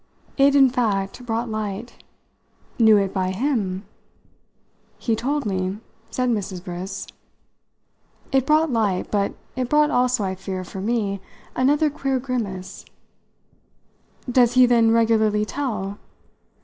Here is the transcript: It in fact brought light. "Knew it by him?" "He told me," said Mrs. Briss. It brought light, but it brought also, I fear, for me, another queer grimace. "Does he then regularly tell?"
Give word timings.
It 0.35 0.55
in 0.55 0.67
fact 0.71 1.23
brought 1.27 1.47
light. 1.47 2.03
"Knew 2.79 2.97
it 2.97 3.13
by 3.13 3.29
him?" 3.29 3.85
"He 4.97 5.15
told 5.15 5.45
me," 5.45 5.77
said 6.09 6.27
Mrs. 6.27 6.63
Briss. 6.63 7.05
It 8.31 8.47
brought 8.47 8.71
light, 8.71 9.11
but 9.11 9.35
it 9.55 9.69
brought 9.69 9.91
also, 9.91 10.23
I 10.23 10.33
fear, 10.33 10.63
for 10.63 10.81
me, 10.81 11.21
another 11.55 11.91
queer 11.91 12.17
grimace. 12.19 12.83
"Does 14.27 14.53
he 14.53 14.65
then 14.65 14.89
regularly 14.89 15.45
tell?" 15.45 15.99